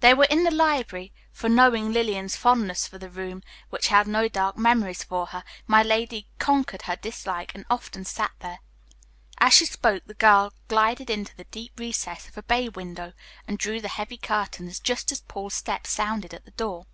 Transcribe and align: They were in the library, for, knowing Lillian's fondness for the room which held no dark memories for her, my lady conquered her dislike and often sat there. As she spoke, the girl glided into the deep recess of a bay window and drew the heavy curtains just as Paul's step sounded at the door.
They 0.00 0.14
were 0.14 0.24
in 0.28 0.42
the 0.42 0.50
library, 0.50 1.12
for, 1.30 1.48
knowing 1.48 1.92
Lillian's 1.92 2.34
fondness 2.34 2.88
for 2.88 2.98
the 2.98 3.08
room 3.08 3.44
which 3.70 3.86
held 3.86 4.08
no 4.08 4.26
dark 4.26 4.58
memories 4.58 5.04
for 5.04 5.26
her, 5.26 5.44
my 5.68 5.80
lady 5.80 6.26
conquered 6.40 6.82
her 6.90 6.96
dislike 6.96 7.54
and 7.54 7.64
often 7.70 8.04
sat 8.04 8.32
there. 8.40 8.58
As 9.38 9.54
she 9.54 9.66
spoke, 9.66 10.02
the 10.06 10.14
girl 10.14 10.52
glided 10.66 11.08
into 11.08 11.36
the 11.36 11.44
deep 11.44 11.78
recess 11.78 12.26
of 12.26 12.36
a 12.36 12.42
bay 12.42 12.68
window 12.68 13.12
and 13.46 13.56
drew 13.56 13.80
the 13.80 13.86
heavy 13.86 14.16
curtains 14.18 14.80
just 14.80 15.12
as 15.12 15.20
Paul's 15.20 15.54
step 15.54 15.86
sounded 15.86 16.34
at 16.34 16.44
the 16.46 16.50
door. 16.50 16.86